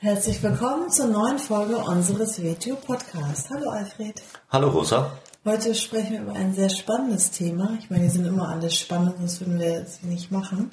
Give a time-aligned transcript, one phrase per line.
[0.00, 3.50] Herzlich willkommen zur neuen Folge unseres WTO Podcasts.
[3.50, 4.22] Hallo Alfred.
[4.48, 5.18] Hallo Rosa.
[5.44, 7.76] Heute sprechen wir über ein sehr spannendes Thema.
[7.80, 10.70] Ich meine, die sind immer alles spannend, das würden wir jetzt nicht machen.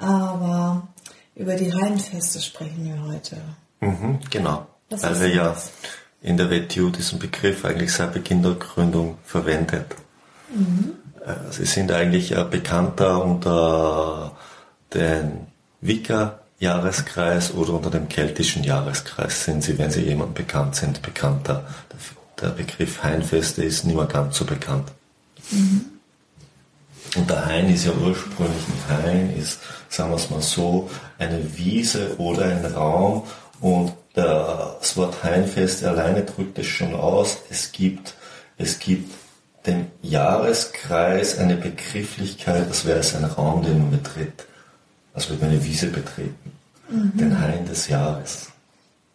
[0.00, 0.88] Aber
[1.36, 3.36] über die Heilfeste sprechen wir heute.
[3.78, 4.66] Mhm, genau.
[4.90, 5.56] Was Weil wir ja
[6.20, 9.94] in der WTO diesen Begriff eigentlich seit Beginn der Gründung verwendet.
[10.52, 10.94] Mhm.
[11.24, 14.32] Äh, sie sind eigentlich bekannter unter
[14.92, 15.46] den
[15.80, 21.66] Wicca Jahreskreis oder unter dem keltischen Jahreskreis sind sie, wenn sie jemandem bekannt sind, bekannter.
[22.40, 24.90] Der Begriff Hainfeste ist nicht mehr ganz so bekannt.
[25.50, 25.86] Mhm.
[27.16, 31.56] Und der Hain ist ja ursprünglich ein Hain, ist, sagen wir es mal so, eine
[31.56, 33.24] Wiese oder ein Raum.
[33.60, 37.38] Und das Wort Hainfeste alleine drückt es schon aus.
[37.50, 38.14] Es gibt,
[38.58, 39.12] es gibt
[39.66, 44.46] dem Jahreskreis eine Begrifflichkeit, das wäre es ein Raum, den man betritt.
[45.14, 46.52] Also wird man eine Wiese betreten
[46.88, 47.16] mhm.
[47.16, 48.48] den Hain des Jahres.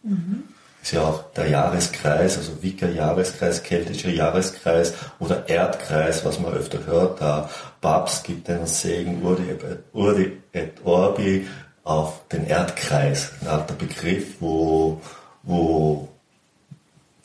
[0.04, 0.44] Mhm.
[0.82, 6.86] Ist ja auch der Jahreskreis, also Wicker Jahreskreis, keltischer Jahreskreis oder Erdkreis, was man öfter
[6.86, 7.20] hört.
[7.20, 7.50] Der
[7.82, 9.56] Papst gibt den Segen Urdi,
[9.92, 11.46] Urdi et Orbi
[11.84, 15.02] auf den Erdkreis, ein alter Begriff, wo,
[15.44, 16.08] wo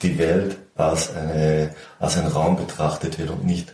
[0.02, 3.72] die Welt als, eine, als ein Raum betrachtet wird und nicht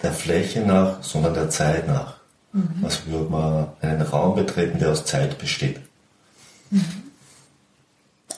[0.00, 2.21] der Fläche nach, sondern der Zeit nach.
[2.52, 2.84] Mhm.
[2.84, 5.80] Also würde man einen Raum betreten, der aus Zeit besteht.
[6.70, 7.12] Mhm.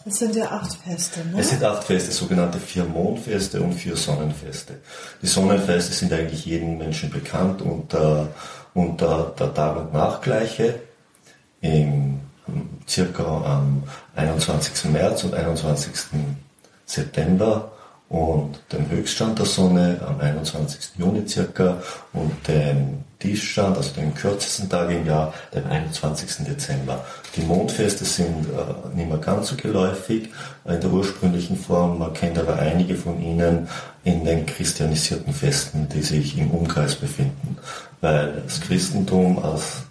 [0.06, 1.41] Es sind ja acht Feste, ne?
[1.41, 4.75] Es sind acht Feste, sogenannte vier Mondfeste und vier Sonnenfeste.
[5.23, 8.28] Die Sonnenfeste sind eigentlich jedem Menschen bekannt unter,
[8.75, 10.81] unter der Tag- und Nachgleiche
[11.62, 12.21] im,
[12.87, 13.84] circa am
[14.15, 14.91] 21.
[14.93, 15.93] März und 21.
[16.84, 17.72] September
[18.09, 20.92] und den Höchststand der Sonne am 21.
[20.98, 21.82] Juni circa
[22.12, 26.44] und den Tiefstand, also den kürzesten Tag im Jahr, den 21.
[26.47, 27.04] Dezember.
[27.34, 30.28] Die Mondfeste sind äh, nicht mehr ganz so geläufig
[30.66, 31.98] in der ursprünglichen Form.
[31.98, 33.69] Man kennt aber einige von ihnen
[34.04, 37.56] in den christianisierten Festen, die sich im Umkreis befinden,
[38.03, 39.84] weil das Christentum als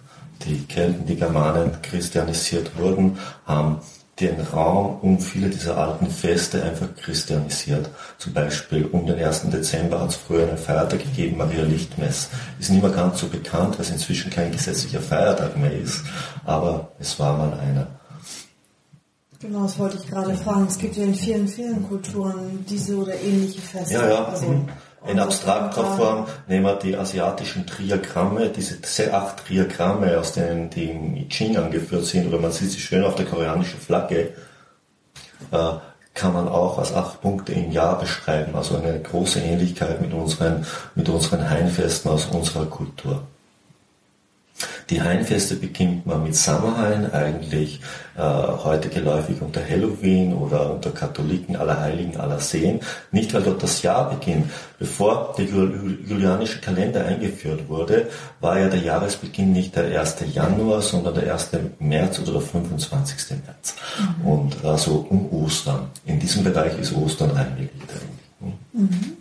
[0.46, 3.80] die Kelten, die Germanen christianisiert wurden, haben
[4.20, 7.90] den Raum um viele dieser alten Feste einfach christianisiert.
[8.18, 9.50] Zum Beispiel um den 1.
[9.50, 12.28] Dezember hat es früher einen Feiertag gegeben, Maria Lichtmess.
[12.60, 16.04] Ist nicht mehr ganz so bekannt, weil es inzwischen kein gesetzlicher Feiertag mehr ist,
[16.44, 17.88] aber es war mal einer.
[19.40, 20.66] Genau, das wollte ich gerade fragen.
[20.68, 23.94] Es gibt ja in vielen, vielen Kulturen diese oder ähnliche Feste.
[23.94, 24.24] Ja, ja.
[24.24, 24.68] Also, mhm.
[25.06, 28.78] In abstrakter Form nehmen wir die asiatischen Triagramme, diese
[29.12, 33.04] acht Triagramme, aus denen die im I Ching angeführt sind, oder man sieht sie schön
[33.04, 34.32] auf der koreanischen Flagge,
[35.50, 35.72] äh,
[36.14, 38.54] kann man auch als acht Punkte im Jahr beschreiben.
[38.54, 43.26] Also eine große Ähnlichkeit mit unseren, mit unseren Hainfesten aus unserer Kultur.
[44.90, 47.80] Die Hainfeste beginnt man mit Samhain, eigentlich
[48.16, 52.80] äh, heute geläufig unter Halloween oder unter Katholiken aller Heiligen, aller Seen.
[53.10, 54.50] Nicht, weil dort das Jahr beginnt.
[54.78, 58.08] Bevor der julianische Kalender eingeführt wurde,
[58.40, 60.16] war ja der Jahresbeginn nicht der 1.
[60.32, 61.50] Januar, sondern der 1.
[61.78, 63.38] März oder der 25.
[63.46, 63.74] März.
[63.98, 64.26] Mhm.
[64.26, 65.88] Und also um Ostern.
[66.04, 67.70] In diesem Bereich ist Ostern eigentlich.
[68.72, 69.16] Mhm.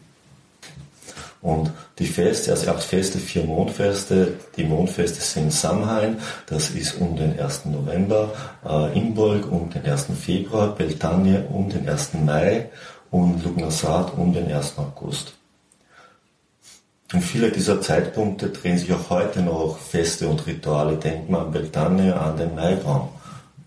[1.42, 4.34] Und die Feste, also habt Feste, vier Mondfeste.
[4.58, 6.18] Die Mondfeste sind Samhain,
[6.48, 7.66] das ist um den 1.
[7.66, 8.32] November,
[8.68, 10.08] äh, Imbolg um den 1.
[10.20, 12.14] Februar, Beltane um den 1.
[12.26, 12.70] Mai
[13.12, 14.74] und Lugnasad um den 1.
[14.78, 15.34] August.
[17.14, 20.98] Und viele dieser Zeitpunkte drehen sich auch heute noch Feste und Rituale.
[20.98, 23.10] Denkt man an Beltane, an den Maibaum.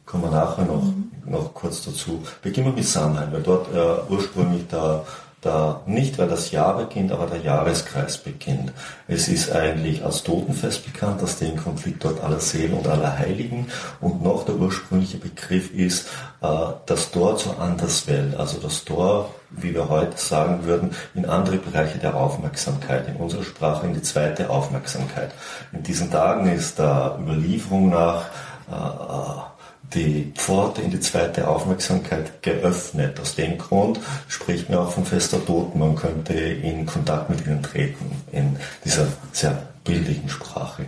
[0.05, 1.13] Kommen wir nachher noch, mhm.
[1.27, 2.25] noch kurz dazu.
[2.43, 5.05] Beginnen wir mit Samhain, weil dort äh, ursprünglich der
[5.43, 8.73] da nicht, weil das Jahr beginnt, aber der Jahreskreis beginnt.
[9.07, 13.69] Es ist eigentlich als Totenfest bekannt, dass den Konflikt dort aller Seelen und aller Heiligen
[14.01, 16.09] und noch der ursprüngliche Begriff ist
[16.43, 16.49] äh,
[16.87, 21.99] das Tor zur Anderswelt, also das Tor, wie wir heute sagen würden, in andere Bereiche
[21.99, 25.33] der Aufmerksamkeit, in unserer Sprache in die zweite Aufmerksamkeit.
[25.73, 28.25] In diesen Tagen ist der Überlieferung nach
[28.71, 29.56] äh,
[29.95, 33.19] die Pforte in die zweite Aufmerksamkeit geöffnet.
[33.21, 35.79] Aus dem Grund spricht man auch von fester Toten.
[35.79, 40.87] Man könnte in Kontakt mit ihnen treten in dieser sehr bildlichen Sprache.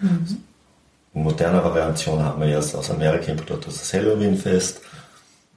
[0.00, 0.38] Mhm.
[1.14, 4.80] In moderner Variation haben wir jetzt aus Amerika importiert das Halloween-Fest.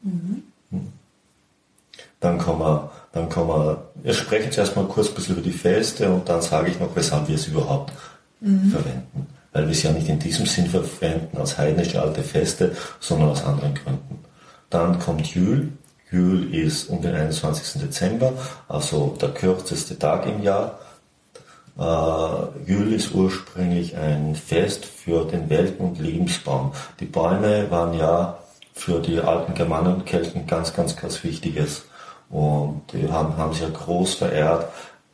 [0.02, 0.44] Mhm.
[2.20, 5.52] Dann kommen wir Dann kann man, wir sprechen zuerst mal kurz ein bisschen über die
[5.52, 7.94] Feste und dann sage ich noch, weshalb wir es überhaupt
[8.42, 8.72] mhm.
[8.72, 9.28] verwenden.
[9.54, 13.46] Weil wir es ja nicht in diesem Sinn verwenden als heidnische alte Feste, sondern aus
[13.46, 14.20] anderen Gründen.
[14.70, 15.72] Dann kommt Jül.
[16.12, 17.82] Jül ist um den 21.
[17.82, 18.34] Dezember,
[18.68, 20.80] also der kürzeste Tag im Jahr.
[21.78, 26.72] Äh, Jül ist ursprünglich ein Fest für den Welt- und Lebensbaum.
[27.00, 28.38] Die Bäume waren ja
[28.74, 31.84] für die alten Germanen und Kelten ganz, ganz, ganz wichtiges.
[32.30, 34.68] Und die haben, haben sie ja groß verehrt.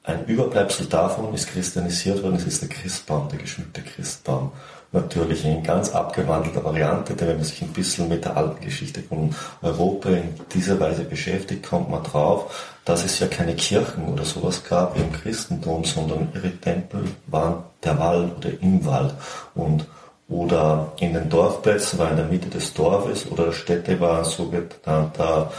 [0.09, 4.51] Ein Überbleibsel davon ist christianisiert worden, es ist der Christbaum, der geschmückte Christbaum.
[4.91, 9.03] Natürlich in ganz abgewandelter Variante, denn wenn man sich ein bisschen mit der alten Geschichte
[9.03, 14.25] von Europa in dieser Weise beschäftigt, kommt man drauf, dass es ja keine Kirchen oder
[14.25, 19.13] sowas gab im Christentum, sondern ihre Tempel waren der Wald oder im Wald.
[19.53, 19.85] Und
[20.27, 24.25] oder in den Dorfplätzen war in der Mitte des Dorfes oder der Städte war ein
[24.25, 25.51] sogenannter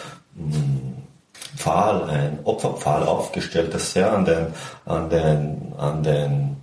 [1.57, 4.47] Pfahl, ein Opferpfahl aufgestellt, das sehr an den,
[4.87, 6.57] an den, an den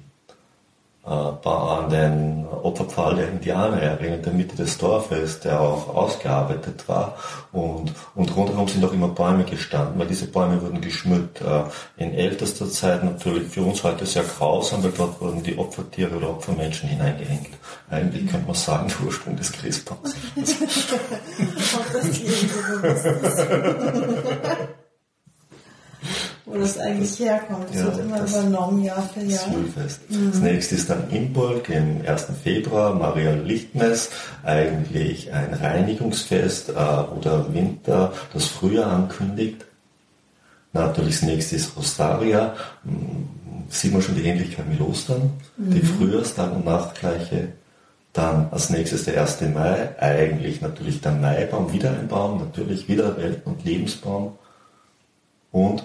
[1.08, 6.88] äh, an den Opferpfahl der Indianer erinnert, in der Mitte des Dorfes, der auch ausgearbeitet
[6.88, 7.16] war.
[7.52, 11.42] Und, und rundherum sind auch immer Bäume gestanden, weil diese Bäume wurden geschmückt.
[11.42, 11.64] Äh,
[11.98, 16.30] in ältester Zeit natürlich für uns heute sehr grausam, weil dort wurden die Opfertiere oder
[16.30, 17.50] Opfermenschen hineingehängt.
[17.90, 20.14] Eigentlich könnte man sagen, der Ursprung des Christbaums.
[26.48, 27.70] wo das eigentlich herkommt.
[27.70, 29.44] Das ja, wird immer das übernommen, Jahr für Jahr.
[29.52, 30.10] Schulfest.
[30.10, 30.32] Mhm.
[30.32, 32.28] Das nächste ist dann Imbolg im 1.
[32.42, 34.10] Februar, Maria Lichtmess,
[34.44, 39.66] eigentlich ein Reinigungsfest, äh, oder Winter, das Frühjahr ankündigt.
[40.72, 43.28] Natürlich das nächste ist Rosaria, hm,
[43.70, 45.72] sieht man schon die Ähnlichkeit mit Ostern, mhm.
[45.72, 47.50] die Frühjahrstag- und Nachtgleiche.
[48.14, 49.42] Dann als nächstes der 1.
[49.54, 54.38] Mai, eigentlich natürlich der Maibaum, wieder ein Baum, natürlich wieder Welt- und Lebensbaum.
[55.52, 55.84] Und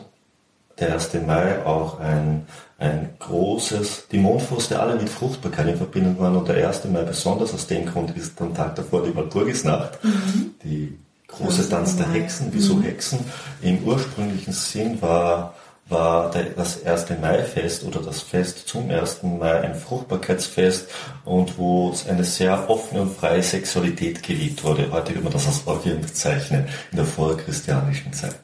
[0.79, 1.15] der 1.
[1.27, 2.47] Mai auch ein,
[2.79, 6.85] ein großes, die Mondfeste alle mit Fruchtbarkeit in Verbindung waren und der 1.
[6.87, 10.55] Mai besonders aus dem Grund ist am Tag davor die Walpurgisnacht, mhm.
[10.65, 10.99] die
[11.29, 12.49] große Tanz der Hexen.
[12.51, 12.83] Wieso mhm.
[12.83, 13.21] Hexen?
[13.63, 15.55] Im ursprünglichen Sinn war,
[15.89, 17.21] war der, das 1.
[17.21, 19.23] Mai-Fest oder das Fest zum 1.
[19.23, 20.89] Mai ein Fruchtbarkeitsfest
[21.25, 24.91] und wo es eine sehr offene und freie Sexualität geliebt wurde.
[24.91, 28.37] Heute würde man das als Orgien bezeichnen, in der vorchristianischen Zeit.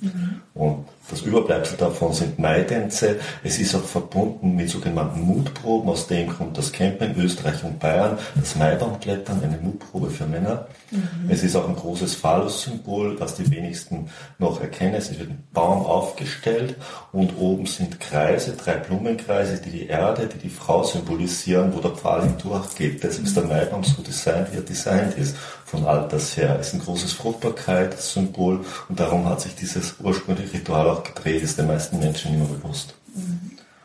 [0.00, 0.40] Mhm.
[0.54, 3.20] Und das Überbleibsel davon sind Maidänze.
[3.44, 5.88] Es ist auch verbunden mit sogenannten Mutproben.
[5.90, 10.66] Aus dem Grund das Campen in Österreich und Bayern, das Maibaumklettern, eine Mutprobe für Männer.
[10.90, 11.28] Mhm.
[11.28, 14.08] Es ist auch ein großes Phallus-Symbol, das die wenigsten
[14.38, 14.94] noch erkennen.
[14.94, 16.76] Es wird ein Baum aufgestellt
[17.12, 21.92] und oben sind Kreise, drei Blumenkreise, die die Erde, die die Frau symbolisieren, wo der
[21.92, 23.02] Pfahl hindurchgeht.
[23.02, 25.36] Deshalb ist der Maibaum so designt, wie er designt ist
[25.66, 26.56] von alters her.
[26.60, 31.58] Es ist ein großes Fruchtbarkeitssymbol und darum hat sich dieses ursprüngliche Ritual auch gedreht, ist
[31.58, 32.94] den meisten Menschen immer bewusst.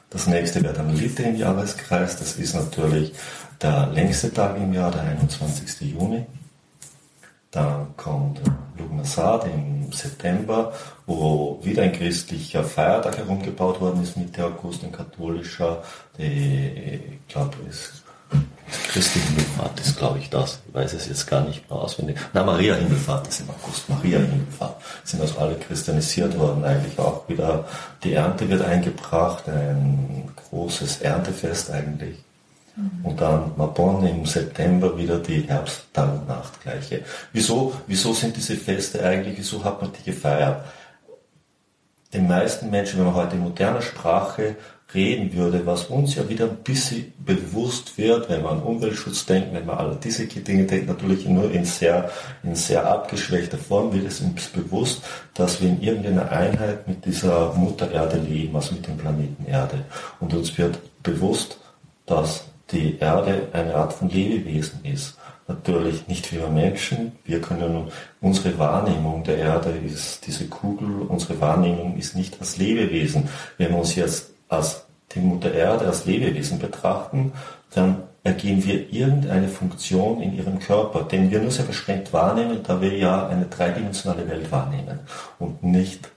[0.10, 2.18] Das nächste wäre dann Mitte im Jahreskreis.
[2.18, 3.14] Das ist natürlich
[3.62, 5.82] der längste Tag im Jahr, der 21.
[5.94, 6.26] Juni.
[7.52, 8.42] Dann kommt
[8.78, 10.74] Lugnasad im September,
[11.06, 15.84] wo wieder ein christlicher Feiertag herumgebaut worden ist, Mitte August, ein katholischer,
[16.18, 17.58] die, ich glaube,
[18.92, 20.60] Christi Himmelfahrt ist, glaube ich, das.
[20.68, 22.18] Ich weiß es jetzt gar nicht mehr auswendig.
[22.34, 23.88] Na, Maria Himmelfahrt ist im August.
[23.88, 24.82] Maria Himmelfahrt.
[25.06, 26.66] Sind also alle christianisiert worden.
[26.66, 27.66] Eigentlich auch wieder
[28.04, 29.48] die Ernte wird eingebracht.
[29.48, 32.18] Ein großes Erntefest eigentlich.
[32.76, 33.06] Mhm.
[33.06, 37.04] Und dann Mabon im September wieder die Herbsttag und Nachtgleiche.
[37.32, 40.66] Wieso, wieso sind diese Feste eigentlich, wieso hat man die gefeiert?
[42.14, 44.58] Den meisten Menschen, wenn man heute in moderner Sprache
[44.94, 49.54] reden würde, was uns ja wieder ein bisschen bewusst wird, wenn man an Umweltschutz denkt,
[49.54, 52.10] wenn man all diese Dinge denkt, natürlich nur in sehr,
[52.44, 55.02] in sehr abgeschwächter Form wird es uns bewusst,
[55.34, 59.86] dass wir in irgendeiner Einheit mit dieser Mutter Erde leben, also mit dem Planeten Erde.
[60.20, 61.58] Und uns wird bewusst,
[62.06, 65.18] dass die Erde eine Art von Lebewesen ist.
[65.48, 67.14] Natürlich nicht wir Menschen.
[67.26, 73.28] Wir können, unsere Wahrnehmung der Erde ist diese Kugel, unsere Wahrnehmung ist nicht als Lebewesen.
[73.58, 77.34] Wenn wir uns jetzt als die Mutter Erde als Lebewesen betrachten,
[77.74, 82.80] dann ergehen wir irgendeine Funktion in ihrem Körper, den wir nur sehr beschränkt wahrnehmen, da
[82.80, 85.00] wir ja eine dreidimensionale Welt wahrnehmen
[85.40, 86.10] und nicht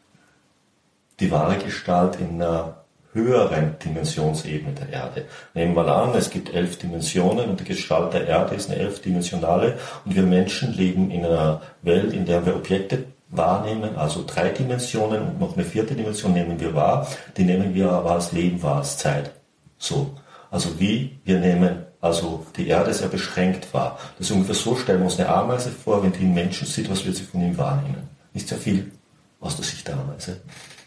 [1.20, 5.24] die wahre Gestalt in einer höheren Dimensionsebene der Erde.
[5.54, 9.78] Nehmen wir an, es gibt elf Dimensionen und die Gestalt der Erde ist eine elfdimensionale
[10.04, 13.04] und wir Menschen leben in einer Welt, in der wir Objekte
[13.36, 17.90] wahrnehmen, also drei Dimensionen und noch eine vierte Dimension nehmen wir wahr, die nehmen wir
[17.90, 19.30] aber als Leben wahr, als Zeit.
[19.78, 20.14] So.
[20.50, 21.18] Also wie?
[21.24, 23.98] Wir nehmen also die Erde sehr beschränkt wahr.
[24.18, 26.90] Das ist ungefähr so, stellen wir uns eine Ameise vor, wenn die einen Menschen sieht,
[26.90, 28.08] was wird sie von ihm wahrnehmen?
[28.34, 28.92] Nicht sehr viel
[29.40, 30.40] aus der Sicht der Ameise.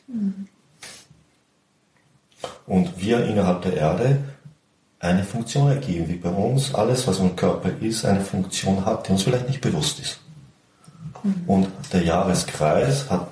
[0.08, 0.48] Mhm.
[2.68, 4.20] Und wir innerhalb der Erde
[5.00, 9.12] eine Funktion ergeben, wie bei uns alles, was im Körper ist, eine Funktion hat, die
[9.14, 10.20] uns vielleicht nicht bewusst ist.
[11.24, 11.44] Mhm.
[11.48, 13.28] Und der Jahreskreis hat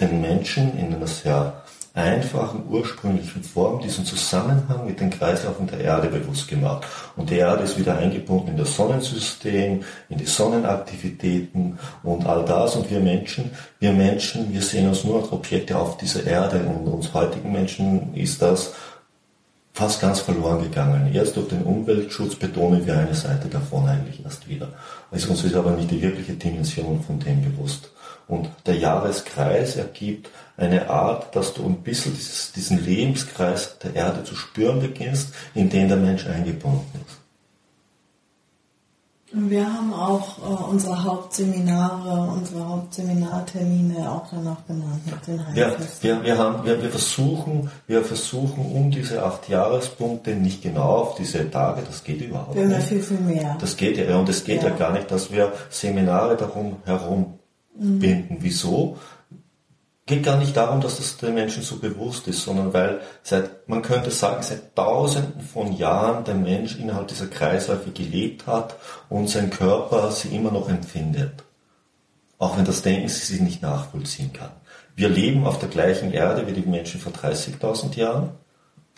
[0.00, 1.62] den Menschen in einer sehr
[1.94, 6.86] einfachen, ursprünglichen Form diesen Zusammenhang mit den Kreislaufen der Erde bewusst gemacht.
[7.16, 12.76] Und die Erde ist wieder eingebunden in das Sonnensystem, in die Sonnenaktivitäten und all das.
[12.76, 16.60] Und wir Menschen, wir Menschen, wir sehen uns nur als Objekte auf dieser Erde.
[16.60, 18.72] Und uns heutigen Menschen ist das
[19.72, 21.12] fast ganz verloren gegangen.
[21.14, 24.68] Erst durch den Umweltschutz betonen wir eine Seite davon eigentlich erst wieder.
[25.10, 27.90] Also uns ist aber nicht die wirkliche Dimension von dem bewusst.
[28.28, 34.24] Und der Jahreskreis ergibt eine Art, dass du ein bisschen dieses, diesen Lebenskreis der Erde
[34.24, 37.21] zu spüren beginnst, in den der Mensch eingebunden ist.
[39.34, 45.00] Wir haben auch äh, unsere Hauptseminare, unsere Hauptseminartermine auch danach benannt.
[45.54, 50.96] ja, wir, wir, haben, wir, wir, versuchen, wir versuchen um diese acht Jahrespunkte nicht genau
[50.96, 52.90] auf diese Tage, das geht überhaupt wir nicht.
[52.90, 53.56] Wir viel, viel mehr.
[53.58, 54.68] Das geht ja, und es geht ja.
[54.68, 57.38] ja gar nicht, dass wir Seminare darum herum
[57.78, 57.98] mhm.
[57.98, 58.36] binden.
[58.40, 58.98] Wieso?
[60.12, 63.80] Geht gar nicht darum, dass das den Menschen so bewusst ist, sondern weil seit, man
[63.80, 68.76] könnte sagen, seit tausenden von Jahren der Mensch innerhalb dieser Kreisläufe gelebt hat
[69.08, 71.44] und sein Körper sie immer noch empfindet.
[72.38, 74.50] Auch wenn das Denken sie nicht nachvollziehen kann.
[74.94, 78.30] Wir leben auf der gleichen Erde wie die Menschen vor 30.000 Jahren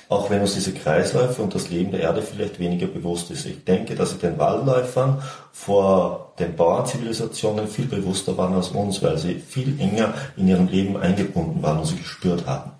[0.08, 3.46] auch wenn uns diese Kreisläufe und das Leben der Erde vielleicht weniger bewusst ist.
[3.46, 9.18] Ich denke, dass sie den Waldläufern vor den Bauernzivilisationen viel bewusster waren als uns, weil
[9.18, 12.72] sie viel enger in ihrem Leben eingebunden waren und sie gespürt haben.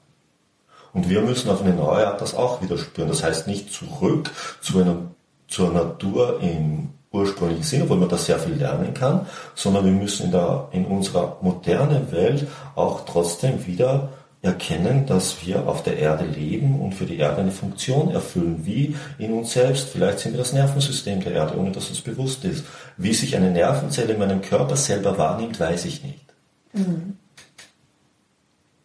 [0.92, 3.08] Und wir müssen auf eine neue Art das auch wieder spüren.
[3.08, 4.96] Das heißt nicht zurück zu einer,
[5.48, 10.26] zur Natur im ursprünglichen Sinne, wo man da sehr viel lernen kann, sondern wir müssen
[10.26, 14.10] in, der, in unserer modernen Welt auch trotzdem wieder
[14.44, 18.94] erkennen, dass wir auf der Erde leben und für die Erde eine Funktion erfüllen, wie
[19.18, 19.88] in uns selbst.
[19.88, 22.64] Vielleicht sind wir das Nervensystem der Erde, ohne dass uns bewusst ist.
[22.96, 26.24] Wie sich eine Nervenzelle in meinem Körper selber wahrnimmt, weiß ich nicht.
[26.72, 27.16] Mhm.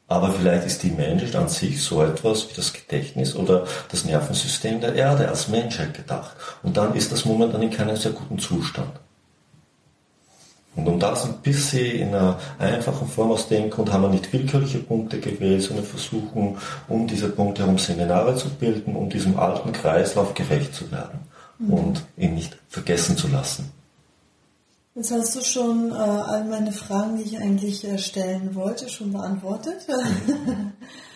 [0.08, 4.82] Aber vielleicht ist die Menschheit an sich so etwas wie das Gedächtnis oder das Nervensystem
[4.82, 6.36] der Erde als Menschheit gedacht.
[6.64, 8.90] Und dann ist das momentan in keinem sehr guten Zustand.
[10.80, 14.32] Und um das ein bisschen in einer einfachen Form aus dem Grund haben wir nicht
[14.32, 16.58] willkürliche Punkte gewählt, sondern versuchen,
[16.88, 21.20] um diese Punkte herum Seminare zu bilden, um diesem alten Kreislauf gerecht zu werden
[21.58, 21.74] mhm.
[21.74, 23.72] und ihn nicht vergessen zu lassen.
[24.96, 29.12] Jetzt hast du schon äh, all meine Fragen, die ich eigentlich äh, stellen wollte, schon
[29.12, 29.86] beantwortet.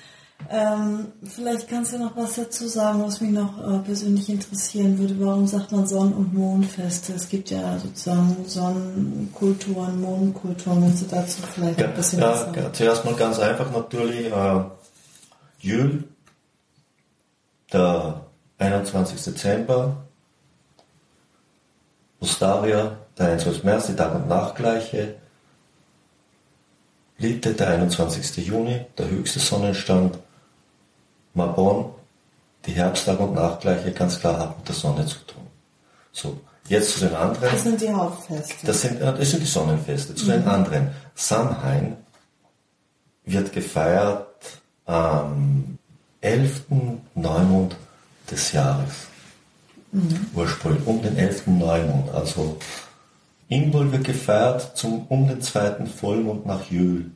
[0.49, 5.19] Ähm, vielleicht kannst du noch was dazu sagen, was mich noch äh, persönlich interessieren würde.
[5.19, 7.13] Warum sagt man Sonnen- und Mondfeste?
[7.13, 10.83] Es gibt ja sozusagen Sonnenkulturen, Mondkulturen.
[10.85, 12.55] Willst du dazu vielleicht ja, ein bisschen ja, was sagen?
[12.55, 14.31] Ja, zuerst mal ganz einfach natürlich.
[14.31, 14.63] Äh,
[15.59, 16.03] Jül,
[17.71, 18.21] der
[18.57, 19.21] 21.
[19.23, 19.97] Dezember.
[22.19, 23.63] Ostaria, der 21.
[23.63, 25.15] März, die Tag- und Nachtgleiche.
[27.17, 28.45] Lite, der 21.
[28.45, 30.19] Juni, der höchste Sonnenstand.
[31.33, 31.93] Mabon,
[32.65, 35.43] die Herbsttag- und Nachgleiche ganz klar hat mit der Sonne zu tun.
[36.11, 37.51] So, jetzt zu den anderen.
[37.51, 38.65] Das sind die Hauptfeste.
[38.65, 40.15] Das sind, das sind die Sonnenfeste.
[40.15, 40.31] Zu mhm.
[40.31, 40.91] den anderen.
[41.15, 41.97] Samhain
[43.25, 44.27] wird gefeiert
[44.85, 45.77] am
[46.21, 46.63] 11.
[47.15, 47.75] Neumond
[48.29, 49.07] des Jahres.
[49.91, 50.27] Mhm.
[50.33, 51.47] Ursprünglich um den 11.
[51.47, 52.09] Neumond.
[52.11, 52.57] Also
[53.49, 57.11] Imbol wird gefeiert zum, um den zweiten Vollmond nach Jöl.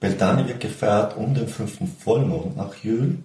[0.00, 3.18] Beltane wird gefeiert um den fünften Vollmond nach Jül.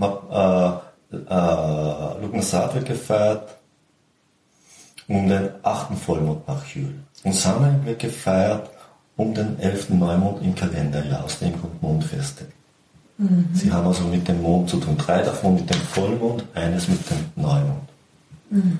[0.00, 3.56] Äh, äh, Lugnasat wird gefeiert
[5.06, 6.94] um den achten Vollmond nach Jül.
[7.22, 8.70] Und Samhain wird gefeiert
[9.16, 12.46] um den elften Neumond im Kalenderjahr, aus dem Grund Mondfeste.
[13.18, 13.50] Mhm.
[13.52, 14.96] Sie haben also mit dem Mond zu tun.
[14.96, 17.88] Drei davon mit dem Vollmond, eines mit dem Neumond.
[18.48, 18.78] Mhm.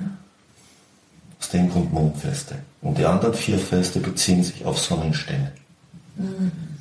[1.39, 2.55] Aus dem Grund Mondfeste.
[2.81, 5.53] Und die anderen vier Feste beziehen sich auf Sonnenstände.
[6.17, 6.72] Mhm.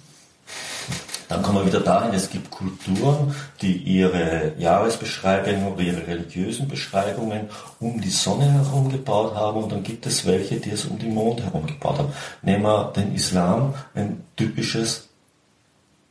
[1.32, 7.48] Dann kommen wir wieder dahin, es gibt Kulturen, die ihre Jahresbeschreibungen oder ihre religiösen Beschreibungen
[7.80, 11.14] um die Sonne herum gebaut haben und dann gibt es welche, die es um den
[11.14, 12.12] Mond herum gebaut haben.
[12.42, 15.08] Nehmen wir den Islam, ein typisches,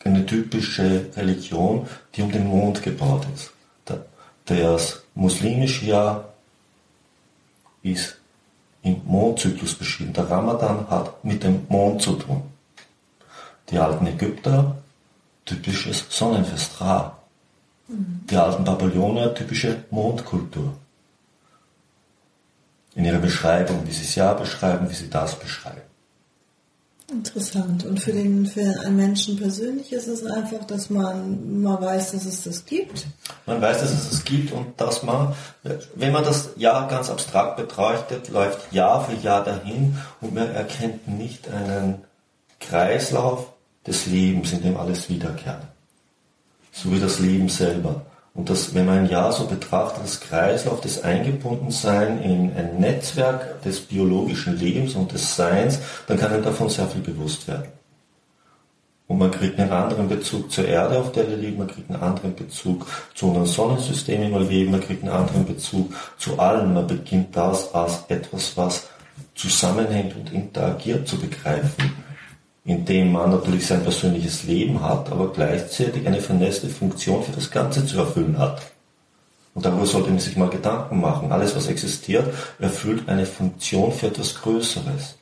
[0.05, 3.53] eine typische Religion, die um den Mond gebaut ist.
[4.47, 6.33] Das muslimische Jahr
[7.83, 8.17] ist
[8.83, 10.15] im Mondzyklus beschrieben.
[10.15, 12.41] Der Ramadan hat mit dem Mond zu tun.
[13.69, 14.77] Die alten Ägypter
[15.51, 17.19] typisches Sonnenfest Ra.
[17.89, 18.21] Mhm.
[18.31, 20.77] Die alten Babylonier typische Mondkultur.
[22.95, 25.83] In ihrer Beschreibung, wie sie es ja beschreiben, wie sie das beschreiben.
[27.11, 27.85] Interessant.
[27.85, 32.25] Und für den für einen Menschen persönlich ist es einfach, dass man mal weiß, dass
[32.25, 33.07] es das gibt.
[33.47, 35.35] Man weiß, dass es das gibt und dass man,
[35.97, 41.09] wenn man das Jahr ganz abstrakt betrachtet, läuft Jahr für Jahr dahin und man erkennt
[41.09, 42.05] nicht einen
[42.61, 43.53] Kreislauf
[43.87, 45.63] des Lebens, in dem alles wiederkehrt.
[46.73, 48.05] So wie das Leben selber.
[48.35, 53.63] Und das, wenn man ein Jahr so betrachtet, das Kreislauf des Eingebundensein in ein Netzwerk
[53.63, 57.67] des biologischen Lebens und des Seins, dann kann einem davon sehr viel bewusst werden.
[59.09, 62.01] Und man kriegt einen anderen Bezug zur Erde, auf der wir leben, man kriegt einen
[62.01, 66.39] anderen Bezug zu unserem Sonnensystem, in dem wir leben, man kriegt einen anderen Bezug zu
[66.39, 66.73] allem.
[66.75, 68.87] Man beginnt das als etwas, was
[69.35, 71.93] zusammenhängt und interagiert zu begreifen
[72.65, 77.51] in dem man natürlich sein persönliches Leben hat, aber gleichzeitig eine vernetzte Funktion für das
[77.51, 78.61] Ganze zu erfüllen hat.
[79.55, 81.33] Und darüber sollte man sich mal Gedanken machen.
[81.33, 85.17] Alles, was existiert, erfüllt eine Funktion für etwas Größeres.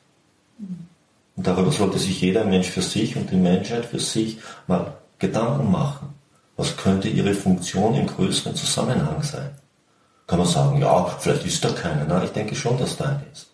[1.35, 5.71] Und darüber sollte sich jeder Mensch für sich und die Menschheit für sich mal Gedanken
[5.71, 6.13] machen.
[6.57, 9.51] Was könnte ihre Funktion im größeren Zusammenhang sein?
[10.27, 12.05] Kann man sagen, ja, vielleicht ist da keiner.
[12.07, 13.47] Na, ich denke schon, dass da eine ist.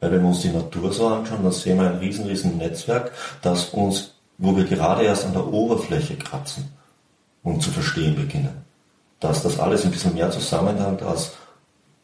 [0.00, 3.12] Weil wenn wir uns die Natur so anschauen, dann sehen wir ein riesen, riesen Netzwerk,
[3.42, 6.70] das uns, wo wir gerade erst an der Oberfläche kratzen
[7.42, 8.64] und zu verstehen beginnen.
[9.20, 11.32] Dass das alles ein bisschen mehr zusammenhängt, als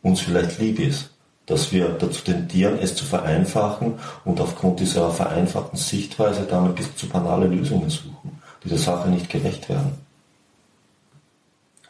[0.02, 1.10] uns vielleicht lieb ist.
[1.46, 7.06] Dass wir dazu tendieren, es zu vereinfachen und aufgrund dieser vereinfachten Sichtweise damit bis zu
[7.06, 9.92] banale Lösungen suchen, die der Sache nicht gerecht werden.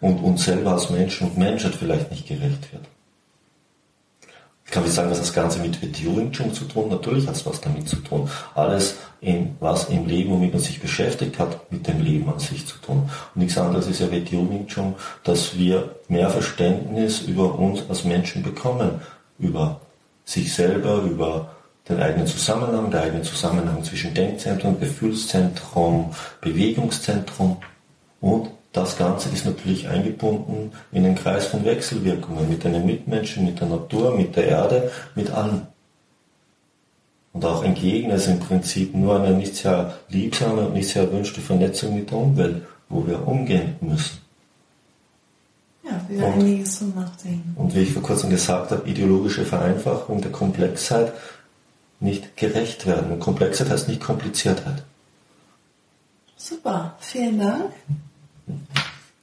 [0.00, 2.84] Und uns selber als Menschen und Menschheit vielleicht nicht gerecht wird.
[4.70, 6.88] Kann ich sagen, was das Ganze mit Wing Chun zu tun?
[6.88, 8.28] Natürlich hat es was damit zu tun.
[8.54, 12.66] Alles, in, was im Leben, womit man sich beschäftigt hat, mit dem Leben an sich
[12.66, 13.08] zu tun.
[13.34, 18.42] Und nichts anderes ist ja Wing Chun, dass wir mehr Verständnis über uns als Menschen
[18.42, 19.00] bekommen,
[19.38, 19.80] über
[20.24, 21.50] sich selber, über
[21.88, 27.58] den eigenen Zusammenhang, der eigenen Zusammenhang zwischen Denkzentrum, Gefühlszentrum, Bewegungszentrum
[28.20, 33.60] und das Ganze ist natürlich eingebunden in den Kreis von Wechselwirkungen mit deinen Mitmenschen, mit
[33.60, 35.62] der Natur, mit der Erde, mit allem.
[37.32, 41.02] Und auch ein Gegner ist im Prinzip nur eine nicht sehr liebsame und nicht sehr
[41.02, 44.18] erwünschte Vernetzung mit der Umwelt, wo wir umgehen müssen.
[45.84, 47.54] Ja, wir und, einiges zum Nachdenken.
[47.56, 51.12] Und wie ich vor kurzem gesagt habe, ideologische Vereinfachung der Komplexheit
[52.00, 53.12] nicht gerecht werden.
[53.12, 54.82] Und Komplexheit heißt nicht Kompliziertheit.
[56.36, 57.70] Super, vielen Dank.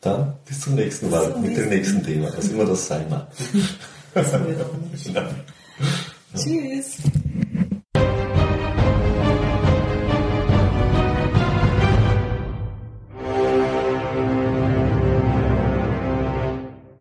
[0.01, 3.27] Dann bis zum nächsten Mal mit dem nächsten Thema, was immer das sein mag.
[4.13, 4.33] Das
[6.35, 6.97] Tschüss.